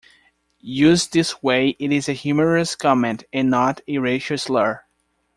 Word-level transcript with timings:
Used 0.63 1.13
this 1.13 1.43
way 1.43 1.75
it 1.77 1.91
is 1.93 2.09
a 2.09 2.13
humorous 2.13 2.75
comment 2.75 3.25
and 3.31 3.51
not 3.51 3.81
a 3.87 3.99
racial 3.99 4.39
slur. 4.39 4.83